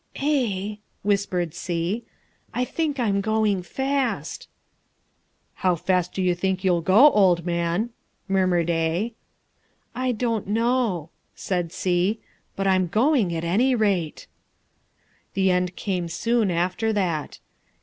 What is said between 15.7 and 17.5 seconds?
came soon after that.